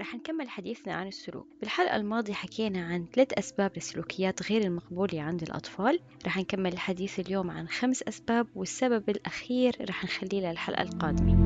رح 0.00 0.14
نكمل 0.14 0.48
حديثنا 0.48 0.94
عن 0.94 1.06
السلوك. 1.06 1.46
بالحلقة 1.60 1.96
الماضية 1.96 2.32
حكينا 2.32 2.86
عن 2.86 3.06
ثلاث 3.14 3.32
أسباب 3.32 3.72
للسلوكيات 3.76 4.50
غير 4.50 4.62
المقبولة 4.62 5.22
عند 5.22 5.42
الأطفال. 5.42 6.00
رح 6.26 6.36
نكمل 6.36 6.72
الحديث 6.72 7.20
اليوم 7.20 7.50
عن 7.50 7.68
خمس 7.68 8.02
أسباب 8.02 8.46
والسبب 8.54 9.10
الأخير 9.10 9.76
رح 9.88 10.04
نخليه 10.04 10.50
للحلقة 10.50 10.82
القادمة. 10.82 11.37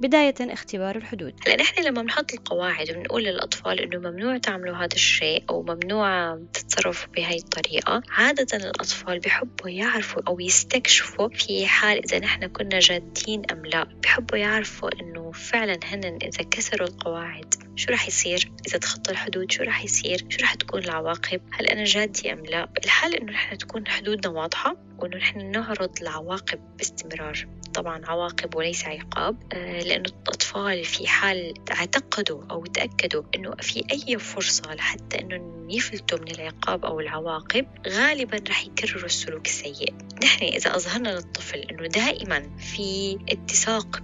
بداية 0.00 0.34
اختبار 0.40 0.96
الحدود. 0.96 1.34
هلا 1.46 1.56
نحن 1.56 1.82
لما 1.82 2.02
بنحط 2.02 2.32
القواعد 2.32 2.90
وبنقول 2.90 3.24
للأطفال 3.24 3.80
إنه 3.80 4.10
ممنوع 4.10 4.38
تعملوا 4.38 4.76
هذا 4.76 4.94
الشيء 4.94 5.44
أو 5.50 5.62
ممنوع 5.62 6.38
تتصرفوا 6.52 7.12
بهاي 7.12 7.36
الطريقة 7.36 8.02
عادة 8.08 8.56
الأطفال 8.56 9.18
بحبوا 9.18 9.68
يعرفوا 9.68 10.22
أو 10.28 10.40
يستكشفوا 10.40 11.28
في 11.28 11.66
حال 11.66 11.98
إذا 12.04 12.18
نحن 12.18 12.46
كنا 12.46 12.78
جادين 12.78 13.42
أم 13.50 13.66
لا. 13.66 13.84
بحبوا 14.02 14.38
يعرفوا 14.38 14.90
إنه 15.00 15.32
فعلا 15.32 15.78
هن 15.84 16.18
إذا 16.22 16.42
كسروا 16.50 16.88
القواعد 16.88 17.54
شو 17.76 17.90
راح 17.90 18.08
يصير؟ 18.08 18.52
إذا 18.68 18.78
تخطوا 18.78 19.12
الحدود 19.12 19.52
شو 19.52 19.62
راح 19.62 19.84
يصير؟ 19.84 20.26
شو 20.28 20.40
راح 20.40 20.54
تكون 20.54 20.84
العواقب؟ 20.84 21.40
هل 21.52 21.66
أنا 21.66 21.84
جادي 21.84 22.32
أم 22.32 22.46
لا؟ 22.46 22.68
الحال 22.84 23.14
إنه 23.14 23.32
نحن 23.32 23.58
تكون 23.58 23.88
حدودنا 23.88 24.32
واضحة؟ 24.32 24.76
وإنه 24.98 25.16
نحن 25.16 25.50
نعرض 25.50 25.90
العواقب 26.02 26.60
باستمرار. 26.78 27.46
طبعا 27.74 28.06
عواقب 28.06 28.54
وليس 28.54 28.84
عقاب 28.84 29.36
آه، 29.52 29.80
لأنه 29.80 30.10
الأطفال 30.22 30.84
في 30.84 31.06
حال 31.06 31.54
اعتقدوا 31.70 32.42
أو 32.50 32.66
تأكدوا 32.66 33.22
أنه 33.34 33.54
في 33.60 33.84
أي 33.92 34.18
فرصة 34.18 34.74
لحتى 34.74 35.20
أنه 35.20 35.66
يفلتوا 35.70 36.18
من 36.18 36.30
العقاب 36.30 36.84
أو 36.84 37.00
العواقب 37.00 37.66
غالبا 37.88 38.40
رح 38.48 38.66
يكرروا 38.66 39.04
السلوك 39.04 39.46
السيء. 39.46 39.94
نحن 40.22 40.44
إذا 40.44 40.76
أظهرنا 40.76 41.08
للطفل 41.08 41.58
أنه 41.58 41.86
دائما 41.86 42.56
في 42.58 43.18
اتساق 43.28 44.02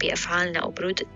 بأفعالنا 0.00 0.58
أو 0.58 0.70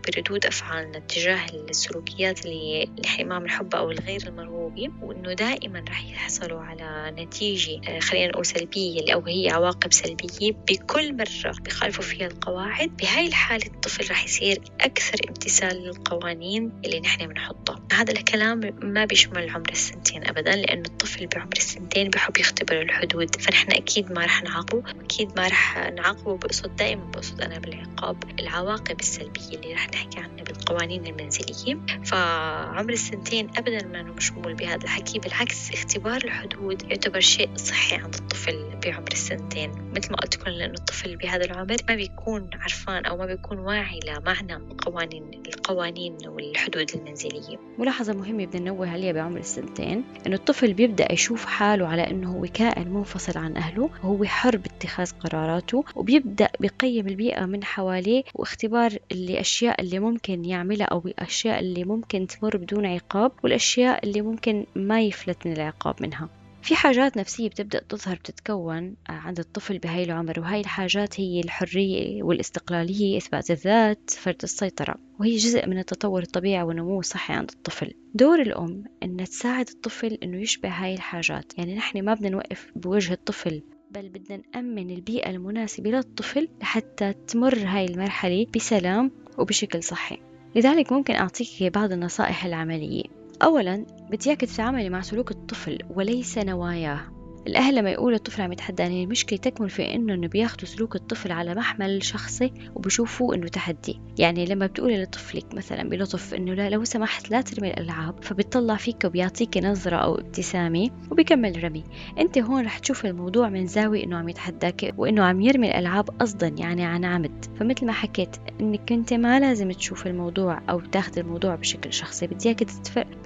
بردود 0.06 0.46
أفعالنا 0.46 0.98
تجاه 0.98 1.46
السلوكيات 1.70 2.46
اللي 2.46 2.88
نحن 3.04 3.28
ما 3.28 3.38
بنحبها 3.38 3.80
أو 3.80 3.90
الغير 3.90 4.22
المرغوبة 4.26 4.90
وأنه 5.02 5.32
دائما 5.32 5.84
رح 5.88 6.04
يحصلوا 6.04 6.60
على 6.60 7.14
نتيجة 7.22 7.80
آه، 7.88 8.00
خلينا 8.00 8.32
نقول 8.32 8.46
سلبية 8.46 9.00
أو 9.18 9.24
هي 9.26 9.50
عواقب 9.50 9.92
سلبية 9.92 10.52
بكل 10.68 11.16
مرة 11.16 11.54
بخالفوا 11.60 12.04
فيها 12.04 12.26
القواعد 12.26 12.96
بهاي 12.96 13.26
الحالة 13.26 13.66
الطفل 13.66 14.10
رح 14.10 14.24
يصير 14.24 14.60
أكثر 14.80 15.18
امتثال 15.28 15.76
للقوانين 15.76 16.72
اللي 16.84 17.00
نحن 17.00 17.26
بنحطها. 17.26 17.82
هذا 17.92 18.12
الكلام 18.12 18.60
ما 18.82 19.04
بيشمل 19.04 19.50
عمر 19.50 19.70
السنتين 19.70 20.28
أبدا 20.28 20.56
لأنه 20.56 20.82
الطفل 20.86 21.26
بعمر 21.26 21.56
السنتين 21.56 22.10
بحب 22.10 22.36
يختبر 22.36 22.82
الحدود. 22.82 23.40
فنحن 23.40 23.72
أكيد 23.72 24.12
ما 24.12 24.24
رح 24.24 24.42
نعاقبه 24.42 24.90
أكيد 24.90 25.28
ما 25.36 25.46
رح 25.48 25.78
نعاقبه 25.78 26.36
بقصد 26.36 26.76
دائما 26.76 27.04
بقصد 27.04 27.40
أنا 27.40 27.58
بالعقاب 27.58 28.40
العواقب 28.40 29.00
السلبية 29.00 29.54
اللي 29.54 29.74
رح 29.74 29.90
نحكي 29.90 30.18
عنها 30.18 30.44
بالقوانين 30.44 31.06
المنزلية. 31.06 31.78
فعمر 32.04 32.92
السنتين 32.92 33.50
أبدا 33.56 33.86
ما 33.86 34.02
مشمول 34.02 34.54
بهذا 34.54 34.84
الحكي 34.84 35.18
بالعكس 35.18 35.70
اختبار 35.70 36.16
الحدود 36.24 36.82
يعتبر 36.90 37.20
شيء 37.20 37.50
صحي 37.56 37.96
عند 37.96 38.14
الطفل 38.14 38.78
بعمر 38.84 39.07
السنتين 39.12 39.70
مثل 39.96 40.10
ما 40.10 40.16
قلت 40.16 40.36
لكم 40.36 40.50
لأنه 40.50 40.74
الطفل 40.74 41.16
بهذا 41.16 41.44
العمر 41.44 41.76
ما 41.88 41.94
بيكون 41.94 42.50
عرفان 42.54 43.04
أو 43.04 43.16
ما 43.16 43.26
بيكون 43.26 43.58
واعي 43.58 44.00
لمعنى 44.06 44.54
قوانين 44.78 45.30
القوانين 45.46 46.16
والحدود 46.26 46.90
المنزلية. 46.94 47.56
ملاحظة 47.78 48.12
مهمة 48.12 48.46
بدنا 48.46 48.62
ننوه 48.62 48.90
عليها 48.90 49.12
بعمر 49.12 49.38
السنتين 49.38 50.04
إنه 50.26 50.36
الطفل 50.36 50.74
بيبدأ 50.74 51.12
يشوف 51.12 51.44
حاله 51.44 51.86
على 51.86 52.10
إنه 52.10 52.32
هو 52.32 52.46
كائن 52.54 52.88
منفصل 52.88 53.38
عن 53.38 53.56
أهله 53.56 53.90
وهو 54.04 54.24
حر 54.24 54.56
باتخاذ 54.56 55.10
قراراته 55.12 55.84
وبيبدأ 55.96 56.48
بيقيم 56.60 57.08
البيئة 57.08 57.44
من 57.44 57.64
حواليه 57.64 58.22
واختبار 58.34 58.92
الأشياء 59.12 59.80
اللي 59.80 59.98
ممكن 59.98 60.44
يعملها 60.44 60.86
أو 60.86 61.02
الأشياء 61.06 61.60
اللي 61.60 61.84
ممكن 61.84 62.26
تمر 62.26 62.56
بدون 62.56 62.86
عقاب 62.86 63.32
والأشياء 63.44 64.04
اللي 64.04 64.20
ممكن 64.20 64.66
ما 64.74 65.00
يفلت 65.00 65.46
من 65.46 65.52
العقاب 65.52 66.02
منها. 66.02 66.28
في 66.68 66.76
حاجات 66.76 67.16
نفسية 67.16 67.48
بتبدأ 67.48 67.80
تظهر 67.88 68.16
بتتكون 68.16 68.96
عند 69.08 69.38
الطفل 69.38 69.78
بهاي 69.78 70.02
العمر 70.02 70.40
وهي 70.40 70.60
الحاجات 70.60 71.20
هي 71.20 71.40
الحرية 71.40 72.22
والاستقلالية 72.22 73.16
إثبات 73.16 73.50
الذات 73.50 74.10
فرد 74.10 74.42
السيطرة 74.42 74.94
وهي 75.20 75.36
جزء 75.36 75.66
من 75.66 75.78
التطور 75.78 76.22
الطبيعي 76.22 76.62
والنمو 76.62 77.00
الصحي 77.00 77.34
عند 77.34 77.50
الطفل. 77.50 77.94
دور 78.14 78.42
الأم 78.42 78.84
أن 79.02 79.16
تساعد 79.16 79.68
الطفل 79.68 80.18
أنه 80.22 80.40
يشبه 80.40 80.68
هاي 80.68 80.94
الحاجات. 80.94 81.58
يعني 81.58 81.74
نحن 81.74 82.02
ما 82.02 82.14
بدنا 82.14 82.28
نوقف 82.28 82.72
بوجه 82.76 83.12
الطفل 83.12 83.62
بل 83.90 84.08
بدنا 84.08 84.42
نأمن 84.54 84.90
البيئة 84.90 85.30
المناسبة 85.30 85.90
للطفل 85.90 86.48
لحتى 86.60 87.12
تمر 87.12 87.58
هاي 87.58 87.84
المرحلة 87.84 88.46
بسلام 88.56 89.10
وبشكل 89.38 89.82
صحي. 89.82 90.18
لذلك 90.56 90.92
ممكن 90.92 91.14
أعطيك 91.14 91.62
بعض 91.62 91.92
النصائح 91.92 92.44
العملية. 92.44 93.17
أولا 93.42 93.86
بدي 94.10 94.30
إياك 94.30 94.40
تتعاملي 94.40 94.90
مع 94.90 95.00
سلوك 95.00 95.30
الطفل 95.30 95.78
وليس 95.90 96.38
نواياه. 96.38 97.17
الأهل 97.48 97.74
لما 97.74 97.90
يقولوا 97.90 98.16
الطفل 98.16 98.42
عم 98.42 98.52
يتحدى 98.52 98.82
يعني 98.82 99.04
المشكلة 99.04 99.38
تكمن 99.38 99.68
في 99.68 99.94
إنه 99.94 100.14
إنه 100.14 100.28
بياخدوا 100.28 100.68
سلوك 100.68 100.96
الطفل 100.96 101.32
على 101.32 101.54
محمل 101.54 102.04
شخصي 102.04 102.52
وبشوفوه 102.74 103.34
إنه 103.34 103.48
تحدي، 103.48 104.00
يعني 104.18 104.44
لما 104.46 104.66
بتقولي 104.66 105.02
لطفلك 105.02 105.54
مثلا 105.54 105.88
بلطف 105.88 106.34
إنه 106.34 106.54
لا 106.54 106.70
لو 106.70 106.84
سمحت 106.84 107.30
لا 107.30 107.40
ترمي 107.40 107.70
الألعاب 107.70 108.24
فبيطلع 108.24 108.76
فيك 108.76 109.04
وبيعطيك 109.04 109.58
نظرة 109.58 109.96
أو 109.96 110.14
ابتسامة 110.14 110.90
وبيكمل 111.10 111.64
رمي، 111.64 111.84
أنت 112.18 112.38
هون 112.38 112.64
رح 112.64 112.78
تشوف 112.78 113.06
الموضوع 113.06 113.48
من 113.48 113.66
زاوية 113.66 114.04
إنه 114.04 114.16
عم 114.16 114.28
يتحداك 114.28 114.94
وإنه 114.96 115.24
عم 115.24 115.40
يرمي 115.40 115.68
الألعاب 115.68 116.10
قصدا 116.10 116.48
يعني 116.48 116.84
عن 116.84 117.04
عمد، 117.04 117.44
فمثل 117.60 117.86
ما 117.86 117.92
حكيت 117.92 118.36
إنك 118.60 118.92
أنت 118.92 119.14
ما 119.14 119.40
لازم 119.40 119.72
تشوف 119.72 120.06
الموضوع 120.06 120.60
أو 120.70 120.80
تاخذ 120.80 121.18
الموضوع 121.18 121.54
بشكل 121.54 121.92
شخصي، 121.92 122.26
بدي 122.26 122.48
إياك. 122.48 122.66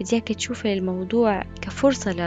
بدي 0.00 0.12
إياك 0.12 0.28
تشوفي 0.28 0.72
الموضوع 0.72 1.43
كفرصة 1.43 2.12
ل... 2.12 2.21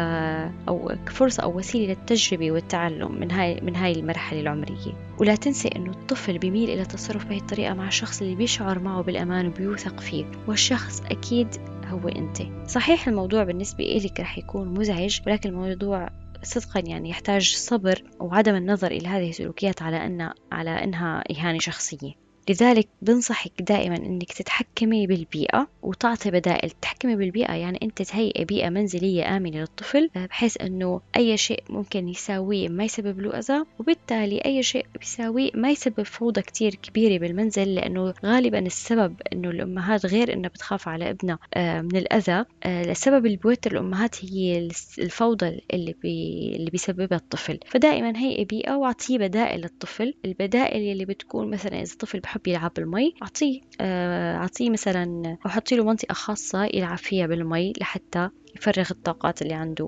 أو 0.68 0.92
كفرصة 1.06 1.44
أو 1.44 1.58
وسيلة 1.58 1.85
للتجربة 1.88 2.52
والتعلم 2.52 3.20
من 3.20 3.32
هاي 3.32 3.62
من 3.62 3.76
هاي 3.76 3.92
المرحلة 3.92 4.40
العمرية. 4.40 5.14
ولا 5.20 5.36
تنسي 5.36 5.68
إنه 5.76 5.92
الطفل 5.92 6.38
بيميل 6.38 6.70
إلى 6.70 6.82
التصرف 6.82 7.26
بهي 7.26 7.38
الطريقة 7.38 7.74
مع 7.74 7.88
الشخص 7.88 8.22
اللي 8.22 8.36
بيشعر 8.36 8.80
معه 8.80 9.02
بالأمان 9.02 9.48
وبيوثق 9.48 10.00
فيه 10.00 10.26
والشخص 10.48 11.02
أكيد 11.02 11.48
هو 11.86 12.08
أنت. 12.08 12.38
صحيح 12.68 13.08
الموضوع 13.08 13.44
بالنسبة 13.44 13.84
إلك 13.84 14.20
رح 14.20 14.38
يكون 14.38 14.68
مزعج 14.80 15.20
ولكن 15.28 15.50
الموضوع 15.50 16.10
صدقا 16.44 16.80
يعني 16.80 17.10
يحتاج 17.10 17.56
صبر 17.56 18.04
وعدم 18.20 18.56
النظر 18.56 18.92
إلى 18.92 19.08
هذه 19.08 19.30
السلوكيات 19.30 19.82
على 19.82 20.06
أن 20.06 20.32
على 20.52 20.70
أنها 20.70 21.24
إهانة 21.32 21.60
شخصية. 21.60 22.25
لذلك 22.50 22.88
بنصحك 23.02 23.62
دائما 23.62 23.96
إنك 23.96 24.34
تتحكمي 24.34 25.08
بالبيئة 25.08 25.68
وتعطي 25.82 26.32
بدائل. 26.32 26.70
تتحكمي 26.70 27.16
بالبيئة 27.16 27.54
يعني 27.54 27.80
أنت 27.84 28.02
تهيئي 28.02 28.46
بيئة 28.46 28.70
منزلية 28.70 29.38
آمنة 29.38 29.60
للطفل 29.60 30.10
بحيث 30.16 30.62
إنه 30.62 31.02
أي 31.18 31.38
شيء 31.38 31.64
ممكن 31.70 32.08
يساويه 32.08 32.70
ما 32.70 32.84
يسبب 32.84 33.20
له 33.20 33.40
اذى 33.40 33.64
وبالتالي 33.80 34.38
أي 34.46 34.64
شيء 34.64 34.86
بيساويه 35.00 35.52
ما 35.54 35.70
يسبب 35.70 36.04
فوضى 36.04 36.42
كتير 36.42 36.76
كبيرة 36.76 37.20
بالمنزل 37.20 37.76
لأنه 37.76 38.14
غالبا 38.26 38.60
السبب 38.60 39.22
إنه 39.34 39.50
الأمهات 39.50 40.06
غير 40.06 40.34
إنها 40.34 40.50
بتخاف 40.50 40.88
على 40.88 41.10
ابنها 41.10 41.40
آه، 41.54 41.82
من 41.82 41.96
الأذى. 41.96 42.46
آه، 42.64 42.92
السبب 42.92 43.26
اللي 43.26 43.38
بيوتر 43.38 43.72
الأمهات 43.72 44.26
هي 44.26 44.70
الفوضى 45.00 45.62
اللي 45.74 45.96
بي 46.02 46.52
اللي 46.56 46.72
بيسببها 46.72 47.18
الطفل. 47.18 47.60
فدائما 47.68 48.18
هيئي 48.18 48.46
بيئة 48.46 48.76
واعطيه 48.76 49.18
بدائل 49.18 49.62
للطفل. 49.62 50.14
البدائل 50.26 50.92
اللي 50.92 51.06
بتكون 51.06 51.50
مثلا 51.50 51.82
إذا 51.82 51.94
الطفل 51.94 52.20
بحب 52.36 52.48
يلعب 52.48 52.72
بالمي 52.76 53.14
أعطيه 53.22 53.62
آه، 53.82 54.36
أعطيه 54.38 54.70
مثلا 54.70 55.38
أحطي 55.46 55.76
له 55.76 55.84
منطقة 55.84 56.14
خاصة 56.14 56.70
يلعب 56.74 56.98
فيها 56.98 57.28
بالمي 57.28 57.74
لحتى 57.82 58.30
يفرغ 58.56 58.88
الطاقات 58.92 59.42
اللي 59.42 59.54
عنده. 59.54 59.88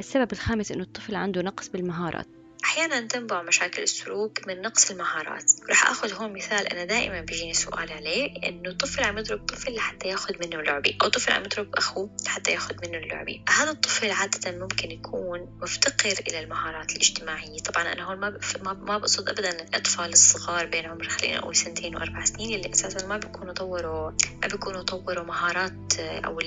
السبب 0.00 0.32
الخامس 0.32 0.72
إنه 0.72 0.82
الطفل 0.82 1.14
عنده 1.14 1.42
نقص 1.42 1.68
بالمهارات. 1.68 2.26
أحيانا 2.64 3.00
تنبع 3.00 3.42
مشاكل 3.42 3.82
السلوك 3.82 4.48
من 4.48 4.62
نقص 4.62 4.90
المهارات. 4.90 5.52
رح 5.70 5.90
أخذ 5.90 6.12
هون 6.14 6.32
مثال 6.32 6.66
أنا 6.66 6.84
دائما 6.84 7.20
بيجيني 7.20 7.54
سؤال 7.54 7.92
عليه 7.92 8.48
إنه 8.48 8.72
طفل 8.72 9.04
عم 9.04 9.18
يضرب 9.18 9.46
طفل 9.46 9.74
لحتى 9.74 10.08
ياخذ 10.08 10.34
منه 10.40 10.62
لعبة 10.62 10.94
أو 11.02 11.08
طفل 11.08 11.32
عم 11.32 11.44
يضرب 11.44 11.74
أخوه 11.74 12.10
لحتى 12.26 12.52
ياخذ 12.52 12.74
منه 12.86 12.98
اللعبة 12.98 13.40
هذا 13.48 13.70
الطفل 13.70 14.10
عادة 14.10 14.58
ممكن 14.58 14.90
يكون 14.90 15.58
مفتقر 15.62 16.24
إلى 16.28 16.40
المهارات 16.40 16.90
الاجتماعية. 16.90 17.58
طبعا 17.58 17.92
أنا 17.92 18.02
هون 18.02 18.16
ما 18.18 18.38
ما 18.62 18.98
بقصد 18.98 19.28
أبدا 19.28 19.62
الأطفال 19.62 20.12
الصغار 20.12 20.66
بين 20.66 20.86
عمر 20.86 21.08
خلينا 21.08 21.38
نقول 21.38 21.56
سنتين 21.56 21.96
وأربع 21.96 22.24
سنين 22.24 22.58
اللي 22.58 22.70
أساسا 22.74 23.06
ما 23.06 23.16
بيكونوا 23.16 23.52
طوروا 23.52 24.10
ما 24.42 24.48
بيكونوا 24.48 24.82
طوروا 24.82 25.24
مهارات 25.24 25.98
أو 25.98 26.40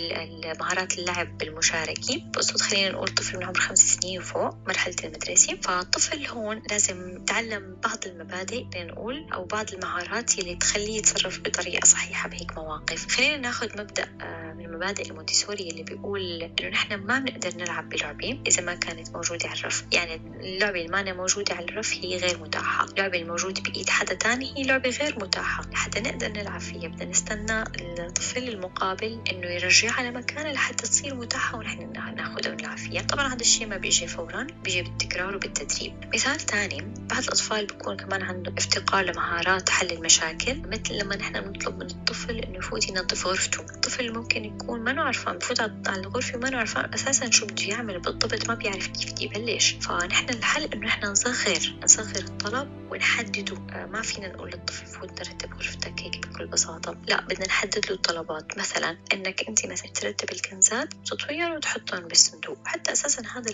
مهارات 0.59 0.99
اللعب 0.99 1.37
بالمشاركة. 1.37 2.21
بقصد 2.33 2.61
خلينا 2.61 2.91
نقول 2.91 3.07
طفل 3.07 3.37
من 3.37 3.43
عمر 3.43 3.59
خمس 3.59 3.79
سنين 3.79 4.19
وفوق 4.19 4.55
مرحلة 4.67 4.95
المدرسة. 5.03 5.55
فالطفل 5.55 6.00
الطفل 6.01 6.27
هون 6.27 6.61
لازم 6.71 7.15
يتعلم 7.15 7.77
بعض 7.83 8.05
المبادئ 8.05 8.65
لنقول 8.75 9.27
أو 9.33 9.45
بعض 9.45 9.73
المهارات 9.73 10.39
اللي 10.39 10.55
تخليه 10.55 10.97
يتصرف 10.97 11.39
بطريقة 11.39 11.85
صحيحة 11.85 12.29
بهيك 12.29 12.57
مواقف. 12.57 13.07
خلينا 13.07 13.37
ناخذ 13.37 13.81
مبدأ 13.81 14.03
آه، 14.21 14.53
من 14.53 14.71
مبادئ 14.71 15.09
المونتيسوري 15.09 15.69
اللي 15.69 15.83
بيقول 15.83 16.51
إنه 16.59 16.69
نحن 16.69 16.95
ما 16.95 17.19
بنقدر 17.19 17.55
نلعب 17.55 17.89
بلعبة 17.89 18.39
إذا 18.47 18.61
ما 18.61 18.75
كانت 18.75 19.09
موجودة 19.09 19.49
على 19.49 19.59
الرف. 19.59 19.83
يعني 19.93 20.15
اللعبة 20.15 20.81
اللي 20.81 21.03
ما 21.03 21.13
موجودة 21.13 21.55
على 21.55 21.65
الرف 21.65 21.93
هي 21.93 22.17
غير 22.17 22.37
متاحة. 22.37 22.85
اللعبة 22.85 23.21
الموجودة 23.21 23.61
بإيد 23.61 23.89
حدا 23.89 24.13
تاني 24.13 24.57
هي 24.57 24.63
لعبة 24.63 24.89
غير 24.89 25.19
متاحة. 25.19 25.69
لحتى 25.71 25.99
نقدر 25.99 26.27
نلعب 26.27 26.61
فيها 26.61 26.87
بدنا 26.87 27.09
نستنى 27.09 27.63
الطفل 27.99 28.49
المقابل 28.49 29.19
إنه 29.31 29.47
يرجعها 29.47 30.11
لمكانها 30.11 30.53
لحتى 30.53 30.87
تصير 30.87 31.15
متاحة 31.15 31.57
ونحن 31.57 31.91
ناخذها 32.15 32.51
ونلعب 32.51 32.77
فيها. 32.77 33.01
طبعا 33.01 33.27
هذا 33.27 33.41
الشيء 33.41 33.67
ما 33.67 33.77
بيجي 33.77 34.07
فورا 34.07 34.47
بيجي 34.63 34.81
بالتكرار 34.81 35.35
وبالتدريب. 35.35 35.90
مثال 36.13 36.39
ثاني 36.39 36.93
بعض 37.09 37.23
الأطفال 37.23 37.65
بيكون 37.65 37.97
كمان 37.97 38.21
عنده 38.21 38.53
افتقار 38.57 39.05
لمهارات 39.05 39.69
حل 39.69 39.91
المشاكل 39.91 40.61
مثل 40.61 40.97
لما 40.97 41.15
نحن 41.15 41.35
نطلب 41.35 41.77
من 41.77 41.85
الطفل 41.85 42.37
إنه 42.39 42.57
يفوت 42.57 42.89
ينظف 42.89 43.27
غرفته. 43.27 43.61
الطفل 43.61 44.13
ممكن 44.13 44.45
يكون 44.45 44.79
ما 44.79 45.01
عارفان 45.01 45.37
بفوت 45.37 45.59
على 45.61 46.01
الغرفة 46.01 46.37
ما 46.37 46.57
عارفان 46.57 46.93
أساسا 46.93 47.29
شو 47.31 47.45
بده 47.45 47.63
يعمل 47.63 47.99
بالضبط 47.99 48.47
ما 48.47 48.55
بيعرف 48.55 48.87
كيف 48.87 49.11
بده 49.11 49.23
يبلش. 49.23 49.71
فنحن 49.81 50.29
الحل 50.29 50.63
إنه 50.63 50.87
نحن 50.87 51.05
نصغر 51.05 51.75
نصغر 51.83 52.15
الطلب 52.15 52.69
ونحدده. 52.91 53.57
آه، 53.69 53.85
ما 53.85 54.01
فينا 54.01 54.27
نقول 54.27 54.49
للطفل 54.49 54.85
فوت 54.85 55.09
نرتب 55.09 55.53
غرفتك 55.53 55.99
هيك 55.99 56.27
بكل 56.27 56.47
بساطة. 56.47 56.97
لا 57.07 57.21
بدنا 57.21 57.47
نحدد 57.47 57.85
له 57.89 57.95
الطلبات. 57.95 58.57
مثلا 58.57 58.97
إنك 59.13 59.47
أنت 59.49 59.65
مثلا 59.65 59.91
ترتب 59.91 60.31
الكنزات 60.31 60.93
وتطويهم 60.93 61.51
وتحطهم 61.51 62.07
بالصندوق. 62.07 62.57
حتى 62.65 62.91
أساسا 62.91 63.23
هذا 63.35 63.51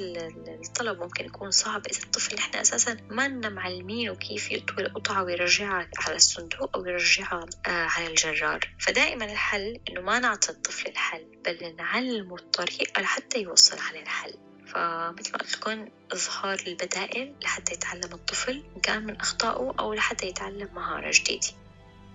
الطلب 0.66 1.00
ممكن 1.00 1.26
يكون 1.26 1.52
صعب 1.52 1.88
إذا 1.88 2.04
الطفل 2.04 2.27
نحن 2.36 2.56
أساسا 2.56 2.98
ما 3.10 3.28
معلمينه 3.28 4.16
كيف 4.16 4.52
يطوي 4.52 4.86
القطعة 4.86 5.24
ويرجعها 5.24 5.90
على 5.98 6.16
الصندوق 6.16 6.78
أو 6.78 6.86
يرجعها 6.86 7.46
آه، 7.68 7.70
على 7.70 8.08
الجرار. 8.08 8.60
فدائما 8.80 9.26
الحل 9.26 9.80
إنه 9.90 10.02
ما 10.02 10.20
نعطي 10.20 10.50
الطفل 10.50 10.90
الحل 10.90 11.26
بل 11.46 11.76
نعلمه 11.76 12.36
الطريقة 12.36 13.02
لحتى 13.02 13.42
يوصل 13.42 13.80
على 13.80 14.00
الحل. 14.02 14.34
فمثل 14.66 15.32
ما 15.32 15.38
قلت 15.38 15.56
لكم 15.56 15.88
إظهار 16.12 16.64
البدائل 16.68 17.36
لحتى 17.42 17.74
يتعلم 17.74 18.14
الطفل 18.14 18.64
إن 18.76 18.82
كان 18.82 19.06
من 19.06 19.16
أخطائه 19.16 19.74
أو 19.80 19.94
لحتى 19.94 20.28
يتعلم 20.28 20.70
مهارة 20.76 21.12
جديدة. 21.14 21.48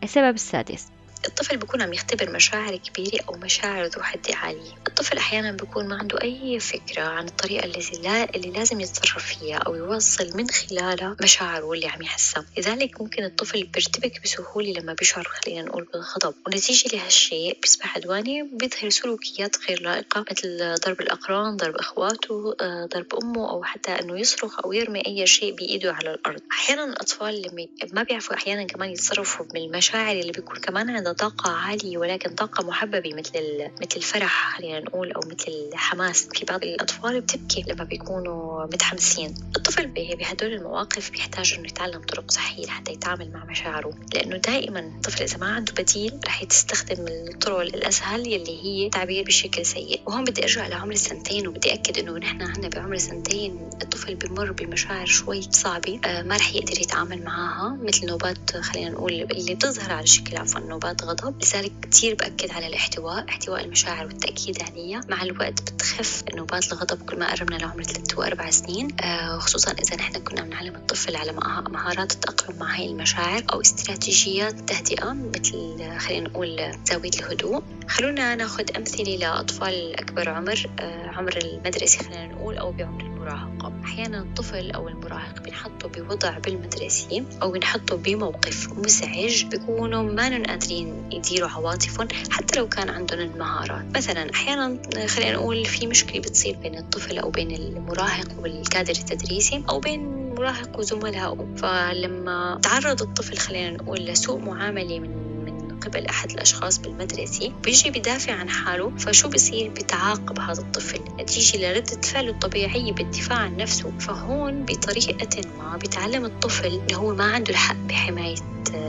السبب 0.03 0.35
السادس. 0.35 0.87
الطفل 1.27 1.57
بيكون 1.57 1.83
عم 1.83 1.93
يختبر 1.93 2.31
مشاعر 2.31 2.77
كبيرة 2.77 3.25
أو 3.29 3.37
مشاعر 3.37 3.85
ذو 3.85 4.03
حدة 4.03 4.37
عالية. 4.37 4.82
الطفل 4.93 5.17
أحيانا 5.17 5.53
بيكون 5.53 5.89
ما 5.89 5.97
عنده 5.97 6.23
أي 6.23 6.61
فكرة 6.61 7.03
عن 7.03 7.29
الطريقة 7.29 7.65
اللي, 7.65 7.81
لا 8.03 8.37
اللي 8.37 8.51
لازم 8.51 8.81
يتصرف 8.81 9.27
فيها 9.27 9.57
أو 9.57 9.75
يوصل 9.75 10.37
من 10.37 10.51
خلالها 10.51 11.17
مشاعره 11.23 11.73
اللي 11.73 11.87
عم 11.87 12.03
يحسها 12.03 12.45
لذلك 12.59 13.01
ممكن 13.01 13.25
الطفل 13.25 13.65
بيرتبك 13.65 14.23
بسهولة 14.23 14.73
لما 14.73 14.93
بيشعر 14.93 15.25
خلينا 15.25 15.63
نقول 15.63 15.85
بالغضب. 15.93 16.35
ونتيجة 16.47 16.97
لهالشيء 16.97 17.59
بيصبح 17.63 17.97
عدواني 17.97 18.43
وبيظهر 18.43 18.91
سلوكيات 18.91 19.57
غير 19.69 19.83
لائقة 19.83 20.25
مثل 20.31 20.75
ضرب 20.87 21.01
الأقران 21.01 21.57
ضرب 21.57 21.77
إخواته 21.77 22.57
آه، 22.61 22.89
ضرب 22.95 23.15
أمه 23.23 23.51
أو 23.51 23.65
حتى 23.65 23.91
إنه 23.91 24.21
يصرخ 24.21 24.61
أو 24.65 24.73
يرمي 24.73 25.03
أي 25.07 25.27
شيء 25.27 25.55
بإيده 25.55 25.93
على 25.93 26.15
الأرض. 26.15 26.41
أحيانا 26.53 26.85
الأطفال 26.85 27.43
لما 27.43 27.67
ما 27.93 28.03
بيعرفوا 28.03 28.37
أحيانا 28.37 28.65
كمان 28.65 28.91
يتصرفوا 28.91 29.47
بالمشاعر 29.47 30.17
اللي 30.17 30.33
بيكون 30.33 30.57
كمان 30.57 30.91
عندها 30.91 31.13
طاقة 31.13 31.51
عالية 31.51 31.99
ولكن 31.99 32.35
طاقة 32.35 32.67
محببة 32.67 33.15
مثل 33.15 33.71
مثل 33.83 33.97
الفرح 33.97 34.57
خلينا 34.57 34.82
نقول 34.83 35.13
أو 35.13 35.21
مثل 35.21 35.53
الحماس 35.73 36.29
في 36.33 36.45
بعض 36.45 36.63
الأطفال 36.65 37.21
بتبكي 37.21 37.65
لما 37.69 37.85
بيكونوا 37.85 38.65
متحمسين. 38.65 39.35
الطفل 39.57 39.87
بهدول 39.87 40.53
المواقف 40.53 41.11
بيحتاج 41.11 41.55
إنه 41.59 41.69
يتعلم 41.69 42.01
طرق 42.03 42.31
صحية 42.31 42.67
لحتى 42.67 42.93
يتعامل 42.93 43.33
مع 43.33 43.45
مشاعره 43.45 43.95
لأنه 44.15 44.37
دائما 44.37 44.81
الطفل 44.81 45.23
إذا 45.23 45.37
ما 45.37 45.47
عنده 45.47 45.73
بديل 45.73 46.21
رح 46.27 46.43
يستخدم 46.43 47.05
الطرق 47.09 47.61
الأسهل 47.61 48.27
يلي 48.27 48.63
هي 48.63 48.91
تعبير 48.91 49.25
بشكل 49.25 49.67
سيء. 49.67 50.01
وهون 50.07 50.25
بدي 50.25 50.43
أرجع 50.43 50.67
لعمر 50.67 50.93
السنتين 50.93 51.47
وبدي 51.49 51.73
أكد 51.75 51.99
إنه 51.99 52.19
نحن 52.19 52.43
عنا 52.43 52.69
بعمر 52.69 52.95
السنتين 52.95 53.71
الطفل 53.83 54.15
بمر 54.15 54.53
بمشاعر 54.53 55.07
شوي 55.07 55.43
صعبة 55.43 56.01
آه 56.05 56.23
ما 56.23 56.37
رح 56.37 56.55
يقدر 56.55 56.81
يتعامل 56.81 57.25
معها 57.25 57.79
مثل 57.83 58.07
نوبات 58.07 58.57
خلينا 58.57 58.91
نقول 58.91 59.13
اللي 59.13 59.55
بتظهر 59.55 59.93
على 59.93 60.07
شكل 60.07 60.37
عفوا 60.37 60.61
نوبات 60.61 61.03
غضب. 61.05 61.43
لذلك 61.43 61.73
كتير 61.83 62.15
بأكد 62.15 62.51
على 62.51 62.67
الاحتواء 62.67 63.29
احتواء 63.29 63.65
المشاعر 63.65 64.07
والتأكيد 64.07 64.63
عليها 64.73 65.01
مع 65.09 65.23
الوقت 65.23 65.73
بتخف 65.73 66.25
نوبات 66.35 66.73
الغضب 66.73 67.03
كل 67.03 67.19
ما 67.19 67.33
قربنا 67.33 67.57
لعمر 67.57 67.83
ثلاث 67.83 68.19
وأربع 68.19 68.51
سنين 68.51 68.89
آه 69.01 69.39
خصوصا 69.39 69.73
إذا 69.73 69.97
نحن 69.97 70.13
كنا 70.13 70.43
بنعلم 70.43 70.75
الطفل 70.77 71.17
على 71.17 71.33
مهارات 71.71 72.13
التأقلم 72.13 72.59
مع 72.59 72.77
هاي 72.77 72.87
المشاعر 72.87 73.43
أو 73.53 73.61
استراتيجيات 73.61 74.71
تهدئة 74.71 75.13
مثل 75.13 75.99
خلينا 75.99 76.29
نقول 76.29 76.73
زاوية 76.85 77.11
الهدوء. 77.11 77.63
خلونا 77.89 78.35
ناخذ 78.35 78.77
أمثلة 78.77 79.17
لأطفال 79.17 79.95
أكبر 80.01 80.29
عمر 80.29 80.71
آه 80.81 81.07
عمر 81.07 81.37
المدرسة 81.37 81.99
خلينا 81.99 82.27
نقول 82.27 82.59
أو 82.59 82.73
بعمر 82.73 83.01
المراهقة. 83.01 83.73
أحيانا 83.85 84.19
الطفل 84.19 84.71
أو 84.71 84.89
المراهق 84.89 85.43
بنحطه 85.43 85.89
بوضع 85.89 86.39
بالمدرسة 86.39 87.25
أو 87.43 87.51
بنحطه 87.51 87.97
بموقف 87.97 88.69
مزعج 88.73 89.45
بيكونوا 89.45 90.03
ما 90.03 90.47
قادرين 90.47 91.13
يديروا 91.13 91.49
عواطفهم 91.49 92.09
حتى 92.31 92.59
لو 92.59 92.69
كان 92.69 92.89
عندهم 92.89 93.21
المهارات. 93.21 93.97
مثلا 93.97 94.31
أحيانا 94.35 94.62
خلينا 95.07 95.33
نقول 95.33 95.65
في 95.65 95.87
مشكلة 95.87 96.21
بتصير 96.21 96.57
بين 96.57 96.79
الطفل 96.79 97.19
أو 97.19 97.31
بين 97.31 97.51
المراهق 97.51 98.29
والكادر 98.39 98.93
التدريسي 98.93 99.65
أو 99.69 99.81
بين 99.81 100.35
مراهق 100.35 100.79
وزملائه. 100.79 101.47
فلما 101.57 102.61
تعرض 102.63 103.03
الطفل 103.03 103.37
خلينا 103.37 103.71
نقول 103.71 103.99
لسوء 103.99 104.39
معاملة 104.39 104.99
من 104.99 105.79
قبل 105.81 106.07
أحد 106.07 106.31
الأشخاص 106.31 106.79
بالمدرسة 106.79 107.53
بيجي 107.65 107.91
بدافع 107.91 108.33
عن 108.33 108.49
حاله. 108.49 108.93
فشو 108.99 109.29
بصير 109.29 109.71
بتعاقب 109.71 110.39
هذا 110.41 110.61
الطفل؟ 110.61 111.01
نتيجة 111.21 111.73
لردة 111.73 112.01
فعله 112.03 112.31
الطبيعية 112.31 112.93
بالدفاع 112.93 113.39
عن 113.39 113.57
نفسه. 113.57 113.93
فهون 113.99 114.65
بطريقة 114.65 115.49
ما 115.59 115.77
بيتعلم 115.77 116.25
الطفل 116.25 116.81
إنه 116.89 116.99
هو 116.99 117.15
ما 117.15 117.25
عنده 117.25 117.51
الحق 117.51 117.77
بحماية 117.77 118.37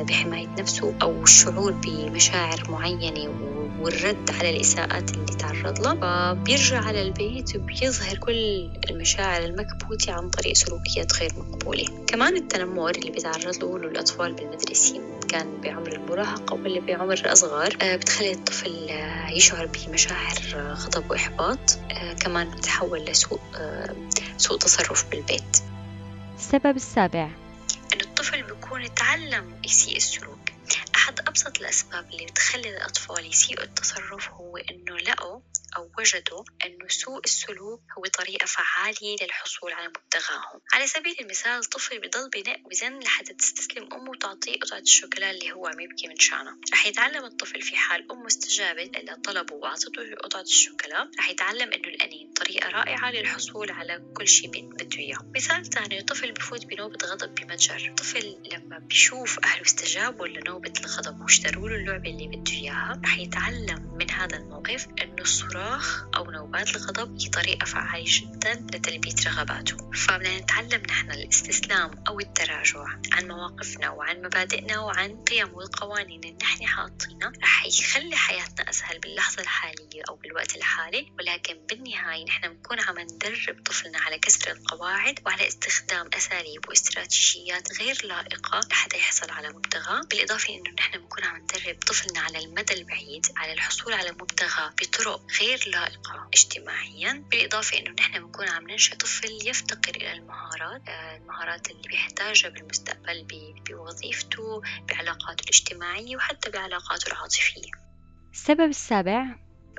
بحماية 0.07 0.47
نفسه 0.59 0.93
أو 1.01 1.23
الشعور 1.23 1.71
بمشاعر 1.71 2.63
معينة 2.69 3.52
والرد 3.83 4.31
على 4.39 4.49
الإساءات 4.49 5.11
اللي 5.11 5.35
تعرض 5.35 5.79
لها 5.79 6.33
فبيرجع 6.33 6.83
على 6.83 7.01
البيت 7.01 7.55
وبيظهر 7.55 8.17
كل 8.17 8.69
المشاعر 8.89 9.43
المكبوتة 9.43 10.13
عن 10.13 10.29
طريق 10.29 10.53
سلوكيات 10.53 11.13
غير 11.13 11.31
مقبولة. 11.37 11.85
كمان 12.07 12.35
التنمر 12.35 12.89
اللي 12.89 13.11
بيتعرض 13.11 13.63
له 13.63 13.75
الأطفال 13.75 14.33
بالمدرسة 14.33 15.01
كان 15.29 15.61
بعمر 15.61 15.91
المراهقة 15.91 16.53
ولا 16.53 16.79
بعمر 16.79 17.13
الأصغر 17.13 17.77
آه، 17.81 17.95
بتخلي 17.95 18.31
الطفل 18.31 18.89
آه، 18.89 19.29
يشعر 19.29 19.65
بمشاعر 19.65 20.37
غضب 20.55 21.11
وإحباط 21.11 21.79
آه، 21.91 22.13
كمان 22.13 22.51
بتحول 22.51 22.99
لسوء 23.05 23.39
سوء 24.37 24.57
تصرف 24.57 25.09
بالبيت. 25.11 25.57
السبب 26.37 26.75
السابع. 26.75 27.29
إنه 27.93 28.03
الطفل 28.03 28.43
بيكون 28.43 28.93
تعلم 28.93 29.55
يسيء 29.63 29.97
السلوك. 29.97 30.52
أحد 31.03 31.19
أبسط 31.19 31.57
الأسباب 31.57 32.11
اللي 32.11 32.25
بتخلي 32.25 32.69
الأطفال 32.69 33.25
يسيئوا 33.25 33.63
التصرف 33.63 34.29
هو 34.29 34.57
إنه 34.57 34.97
لقوا 34.97 35.39
أو 35.77 35.91
وجدوا 35.97 36.43
أنه 36.65 36.87
سوء 36.87 37.21
السلوك 37.25 37.81
هو 37.97 38.03
طريقة 38.03 38.45
فعالة 38.45 39.15
للحصول 39.21 39.73
على 39.73 39.87
مبتغاهم. 39.87 40.61
على 40.73 40.87
سبيل 40.87 41.15
المثال 41.21 41.59
الطفل 41.59 41.99
بضل 41.99 42.29
بنق 42.29 42.57
وزن 42.65 42.99
لحتى 42.99 43.33
تستسلم 43.33 43.93
أمه 43.93 44.09
وتعطيه 44.09 44.59
قطعة 44.59 44.79
الشوكولا 44.79 45.31
اللي 45.31 45.51
هو 45.51 45.67
عم 45.67 45.79
يبكي 45.79 46.07
من 46.07 46.19
شانها 46.19 46.57
رح 46.73 46.85
يتعلم 46.87 47.25
الطفل 47.25 47.61
في 47.61 47.75
حال 47.75 48.11
أمه 48.11 48.27
استجابت 48.27 48.97
إلى 48.97 49.15
طلبه 49.15 49.55
وأعطته 49.55 50.15
قطعة 50.23 50.41
الشوكولا. 50.41 51.11
رح 51.19 51.29
يتعلم 51.29 51.73
أنه 51.73 51.87
الأنين 51.87 52.33
طريقة 52.33 52.69
رائعة 52.69 53.11
للحصول 53.11 53.71
على 53.71 54.03
كل 54.17 54.27
شيء 54.27 54.49
بده 54.49 54.97
إياه. 54.97 55.31
مثال 55.35 55.65
ثاني 55.69 55.99
الطفل 55.99 56.31
بفوت 56.31 56.65
بنوبة 56.65 56.97
غضب 57.05 57.35
بمتجر. 57.35 57.87
الطفل 57.89 58.37
لما 58.53 58.77
بيشوف 58.79 59.39
أهله 59.39 59.61
استجابوا 59.61 60.27
لنوبة 60.27 60.73
الغضب 60.79 61.21
واشتروا 61.21 61.69
له 61.69 61.75
اللعبة 61.75 62.09
اللي 62.09 62.27
بده 62.27 62.51
إياها. 62.51 63.01
رح 63.05 63.17
يتعلم 63.17 63.97
من 63.99 64.11
هذا 64.11 64.37
الموقف 64.37 64.87
أنه 65.01 65.21
الصراخ 65.21 65.62
الصراخ 65.63 66.03
أو 66.15 66.31
نوبات 66.31 66.75
الغضب 66.75 67.21
هي 67.21 67.29
طريقة 67.29 67.65
فعالة 67.65 68.05
جدا 68.07 68.53
لتلبية 68.53 69.15
رغباته. 69.25 69.91
فبدنا 69.91 70.39
نتعلم 70.39 70.83
نحن 70.89 71.11
الاستسلام 71.11 72.03
أو 72.07 72.19
التراجع 72.19 72.85
عن 73.11 73.27
مواقفنا 73.27 73.89
وعن 73.89 74.21
مبادئنا 74.21 74.79
وعن 74.79 75.23
قيم 75.23 75.53
والقوانين 75.53 76.19
اللي 76.23 76.37
نحن 76.41 76.67
حاطينها. 76.67 77.31
رح 77.43 77.65
يخلي 77.65 78.15
حياتنا 78.15 78.69
أسهل 78.69 78.99
باللحظة 78.99 79.41
الحالية 79.41 80.03
أو 80.09 80.15
بالوقت 80.15 80.55
الحالي 80.55 81.11
ولكن 81.19 81.65
بالنهاية 81.69 82.25
نحن 82.25 82.53
بنكون 82.53 82.79
عم 82.79 82.99
ندرب 82.99 83.63
طفلنا 83.65 83.99
على 83.99 84.19
كسر 84.19 84.51
القواعد 84.51 85.19
وعلى 85.25 85.47
استخدام 85.47 86.09
أساليب 86.13 86.69
واستراتيجيات 86.69 87.81
غير 87.81 87.97
لائقة 88.03 88.59
لحتى 88.71 88.97
يحصل 88.97 89.31
على 89.31 89.49
مبتغاه 89.49 90.01
بالإضافة 90.09 90.53
إنه 90.53 90.71
نحن 90.79 90.97
بنكون 91.23 91.35
عم 91.35 91.43
ندرب 91.43 91.79
طفلنا 91.79 92.19
على 92.19 92.45
المدى 92.45 92.73
البعيد 92.73 93.25
على 93.35 93.53
الحصول 93.53 93.93
على 93.93 94.11
مبتغاه 94.11 94.73
بطرق 94.81 95.21
غير 95.41 95.63
لائقة 95.67 96.29
اجتماعيا 96.33 97.23
بالإضافة 97.31 97.79
إنه 97.79 97.91
نحن 97.91 98.19
بنكون 98.19 98.49
عم 98.49 98.69
ننشئ 98.69 98.95
طفل 98.95 99.47
يفتقر 99.47 99.95
إلى 99.95 100.13
المهارات 100.13 100.81
آه، 100.89 101.17
المهارات 101.17 101.71
اللي 101.71 101.87
بيحتاجها 101.87 102.49
بالمستقبل 102.49 103.25
بوظيفته 103.69 104.61
بعلاقاته 104.89 105.41
الاجتماعية 105.43 106.15
وحتى 106.15 106.49
بعلاقاته 106.49 107.07
العاطفية. 107.07 107.71
السبب 108.33 108.69
السابع 108.69 109.25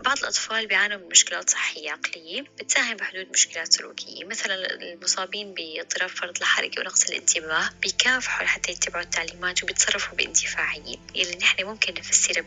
بعض 0.03 0.19
الأطفال 0.19 0.67
بيعانوا 0.67 0.99
من 0.99 1.09
مشكلات 1.09 1.51
صحية 1.51 1.91
عقلية 1.91 2.45
بتساهم 2.59 2.97
بحدوث 2.97 3.27
مشكلات 3.31 3.73
سلوكية 3.73 4.25
مثلا 4.25 4.55
المصابين 4.75 5.55
باضطراب 5.55 6.11
فرط 6.11 6.41
الحركة 6.41 6.81
ونقص 6.81 7.05
الانتباه 7.05 7.71
بيكافحوا 7.83 8.45
لحتى 8.45 8.73
يتبعوا 8.73 9.05
التعليمات 9.05 9.63
وبيتصرفوا 9.63 10.17
باندفاعية 10.17 10.97
يلي 11.15 11.37
نحن 11.37 11.65
ممكن 11.65 11.95
نفسرها 11.95 12.45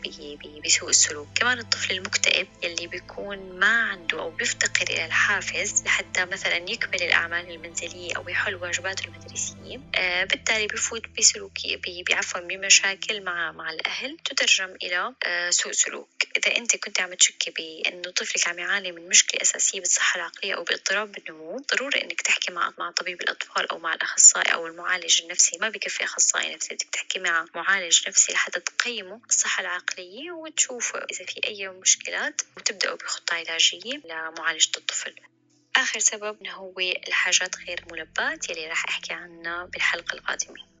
بسوء 0.64 0.90
السلوك. 0.90 1.28
كمان 1.34 1.58
الطفل 1.58 1.94
المكتئب 1.94 2.48
يلي 2.62 2.86
بيكون 2.86 3.58
ما 3.58 3.82
عنده 3.82 4.20
أو 4.20 4.30
بيفتقر 4.30 4.86
إلى 4.90 5.06
الحافز 5.06 5.82
لحتى 5.86 6.24
مثلا 6.24 6.56
يكمل 6.56 7.02
الأعمال 7.02 7.50
المنزلية 7.50 8.16
أو 8.16 8.28
يحل 8.28 8.54
واجباته 8.54 9.04
المدرسية 9.04 9.80
آه 9.94 10.24
بالتالي 10.24 10.66
بفوت 10.66 11.02
بسلوكي 11.18 11.80
بعفوا 12.10 12.40
بمشاكل 12.40 13.22
مع 13.24 13.52
مع 13.52 13.70
الأهل 13.70 14.16
تترجم 14.24 14.76
إلى 14.82 15.14
آه 15.26 15.50
سوء 15.50 15.72
سلوك. 15.72 16.17
إذا 16.36 16.56
أنت 16.56 16.76
كنت 16.76 17.00
عم 17.00 17.14
تشك 17.14 17.38
تحكي 17.38 17.82
بأنه 17.82 18.10
طفلك 18.10 18.48
عم 18.48 18.58
يعاني 18.58 18.92
من 18.92 19.08
مشكلة 19.08 19.42
أساسية 19.42 19.80
بالصحة 19.80 20.16
العقلية 20.16 20.54
أو 20.54 20.64
باضطراب 20.64 21.12
بالنمو 21.12 21.56
ضروري 21.56 22.02
إنك 22.02 22.20
تحكي 22.20 22.52
مع 22.52 22.72
مع 22.78 22.90
طبيب 22.90 23.20
الأطفال 23.20 23.70
أو 23.70 23.78
مع 23.78 23.94
الأخصائي 23.94 24.54
أو 24.54 24.66
المعالج 24.66 25.22
النفسي. 25.22 25.58
ما 25.60 25.68
بكفي 25.68 26.04
أخصائي 26.04 26.54
نفسي 26.54 26.74
بدك 26.74 26.88
تحكي 26.92 27.18
مع 27.18 27.46
معالج 27.54 28.08
نفسي 28.08 28.32
لحتى 28.32 28.60
تقيمه 28.60 29.20
الصحة 29.28 29.60
العقلية 29.60 30.30
وتشوفوا 30.30 31.04
إذا 31.04 31.24
في 31.26 31.40
أي 31.46 31.68
مشكلات 31.68 32.42
وتبدأوا 32.56 32.96
بخطة 32.96 33.34
علاجية 33.34 34.00
لمعالجة 34.04 34.70
الطفل. 34.76 35.14
آخر 35.76 35.98
سبب 35.98 36.46
هو 36.46 36.78
الحاجات 36.80 37.56
غير 37.56 37.84
ملبات 37.92 38.50
يلي 38.50 38.66
راح 38.66 38.84
أحكي 38.88 39.12
عنها 39.12 39.64
بالحلقة 39.64 40.14
القادمة. 40.14 40.77